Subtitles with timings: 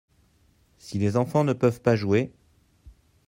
[0.79, 2.33] Si les enfants ne peuvent pas jouer.